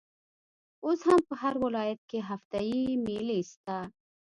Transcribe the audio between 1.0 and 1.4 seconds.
هم په